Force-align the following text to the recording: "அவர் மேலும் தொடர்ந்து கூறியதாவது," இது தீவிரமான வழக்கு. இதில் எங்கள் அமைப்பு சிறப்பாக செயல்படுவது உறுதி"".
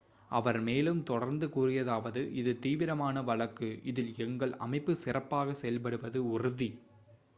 "அவர் 0.31 0.59
மேலும் 0.59 1.03
தொடர்ந்து 1.03 1.47
கூறியதாவது," 1.47 2.21
இது 2.33 2.59
தீவிரமான 2.59 3.21
வழக்கு. 3.21 3.79
இதில் 3.83 4.11
எங்கள் 4.17 4.55
அமைப்பு 4.59 4.95
சிறப்பாக 4.95 5.55
செயல்படுவது 5.61 6.21
உறுதி"". 6.31 6.71